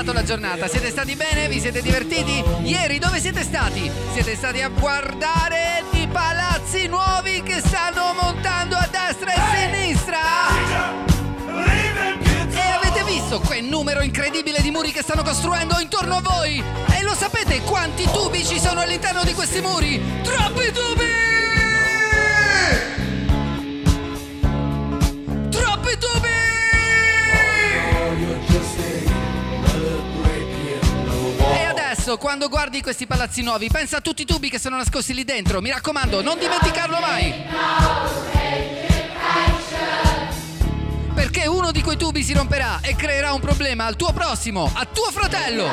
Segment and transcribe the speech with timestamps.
[0.00, 0.66] stata la giornata?
[0.66, 1.46] Siete stati bene?
[1.48, 2.42] Vi siete divertiti?
[2.62, 3.90] Ieri dove siete stati?
[4.12, 10.18] Siete stati a guardare i palazzi nuovi che stanno montando a destra e a sinistra?
[12.50, 16.62] E avete visto quel numero incredibile di muri che stanno costruendo intorno a voi?
[16.98, 20.00] E lo sapete quanti tubi ci sono all'interno di questi muri?
[20.22, 21.19] Troppi tubi!
[32.10, 35.24] Adesso, quando guardi questi palazzi nuovi, pensa a tutti i tubi che sono nascosti lì
[35.24, 35.60] dentro.
[35.60, 37.34] Mi raccomando, non dimenticarlo mai.
[41.14, 44.84] Perché uno di quei tubi si romperà e creerà un problema al tuo prossimo, a
[44.86, 45.68] tuo fratello.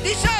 [0.00, 0.31] dice.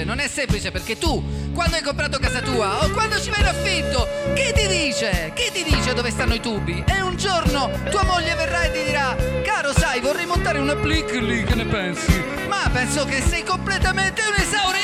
[0.00, 1.22] Semplice, non è semplice perché tu,
[1.52, 5.32] quando hai comprato casa tua o quando ci vai in affitto, chi ti dice?
[5.34, 6.84] Chi ti dice dove stanno i tubi?
[6.86, 11.12] E un giorno tua moglie verrà e ti dirà, caro sai, vorrei montare una plic
[11.12, 12.22] lì, che ne pensi?
[12.48, 14.78] Ma penso che sei completamente un'esaurita!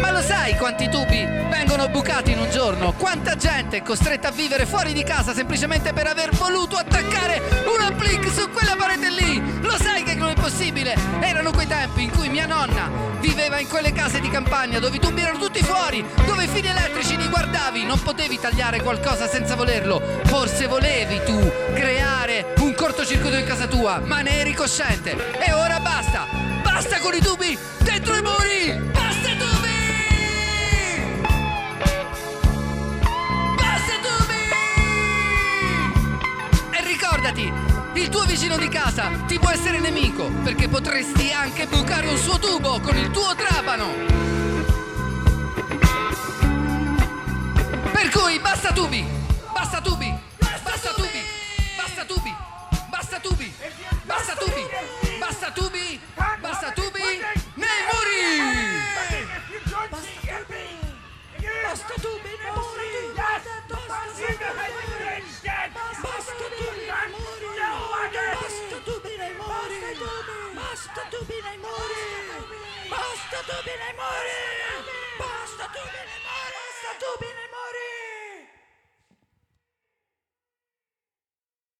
[0.00, 1.37] Ma lo sai quanti tubi
[1.78, 2.92] vengono bucati in un giorno?
[2.94, 7.80] Quanta gente è costretta a vivere fuori di casa semplicemente per aver voluto attaccare un
[7.80, 9.60] applic su quella parete lì?
[9.60, 10.96] Lo sai che non è possibile?
[11.20, 12.90] Erano quei tempi in cui mia nonna
[13.20, 16.66] viveva in quelle case di campagna dove i tubi erano tutti fuori, dove i fili
[16.66, 20.02] elettrici li guardavi, non potevi tagliare qualcosa senza volerlo.
[20.24, 21.38] Forse volevi tu
[21.74, 25.16] creare un cortocircuito in casa tua, ma ne eri cosciente.
[25.38, 26.26] E ora basta!
[26.60, 28.14] Basta con i tubi dentro
[38.38, 42.96] vicino di casa ti può essere nemico, perché potresti anche bucare un suo tubo con
[42.96, 43.88] il tuo trapano.
[47.90, 49.04] Per cui basta tubi!
[49.52, 50.16] Basta tubi!
[50.38, 51.20] Basta tubi!
[51.76, 52.32] Basta tubi!
[52.88, 53.52] Basta tubi!
[54.06, 54.66] Basta tubi!
[55.18, 56.00] Basta tubi!
[56.38, 57.20] Basta tubi!
[57.54, 58.22] Nei muri!
[61.64, 62.36] Basta tubi!
[62.44, 62.57] Basta
[71.08, 72.04] Basta tubi nei muri!
[72.92, 74.36] Basta tubi nei muri!
[75.16, 76.52] Basta tubi nei muri!
[76.52, 77.28] Basta tubi